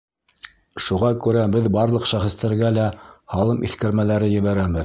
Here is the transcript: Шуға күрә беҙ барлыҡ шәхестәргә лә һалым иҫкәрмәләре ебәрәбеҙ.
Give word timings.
Шуға 0.85 1.11
күрә 1.25 1.43
беҙ 1.57 1.69
барлыҡ 1.77 2.09
шәхестәргә 2.13 2.75
лә 2.81 2.89
һалым 3.37 3.65
иҫкәрмәләре 3.71 4.37
ебәрәбеҙ. 4.39 4.79